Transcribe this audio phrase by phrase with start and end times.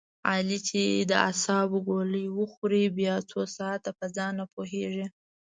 [0.29, 5.05] علي چې د اعصابو ګولۍ و خوري بیا څو ساعته په ځان نه پوهېږي.